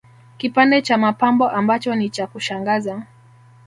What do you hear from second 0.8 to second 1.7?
cha mapambo